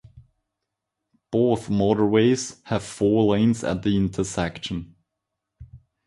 Both 1.29 1.67
motorways 1.69 2.59
have 2.63 2.83
four 2.83 3.35
lanes 3.35 3.63
at 3.63 3.83
the 3.83 3.95
intersection. 3.95 4.95